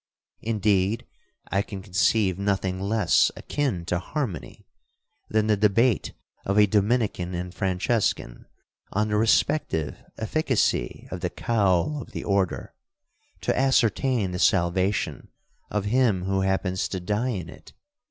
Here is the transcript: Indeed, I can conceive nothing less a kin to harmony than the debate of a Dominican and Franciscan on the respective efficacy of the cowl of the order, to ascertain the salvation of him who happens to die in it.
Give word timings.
Indeed, 0.41 1.05
I 1.51 1.61
can 1.61 1.83
conceive 1.83 2.39
nothing 2.39 2.79
less 2.81 3.29
a 3.35 3.43
kin 3.43 3.85
to 3.85 3.99
harmony 3.99 4.65
than 5.29 5.45
the 5.45 5.55
debate 5.55 6.13
of 6.43 6.57
a 6.57 6.65
Dominican 6.65 7.35
and 7.35 7.53
Franciscan 7.53 8.47
on 8.91 9.09
the 9.09 9.15
respective 9.15 10.03
efficacy 10.17 11.07
of 11.11 11.19
the 11.19 11.29
cowl 11.29 12.01
of 12.01 12.13
the 12.13 12.23
order, 12.23 12.73
to 13.41 13.55
ascertain 13.55 14.31
the 14.31 14.39
salvation 14.39 15.27
of 15.69 15.85
him 15.85 16.23
who 16.23 16.41
happens 16.41 16.87
to 16.87 16.99
die 16.99 17.29
in 17.29 17.47
it. 17.47 17.73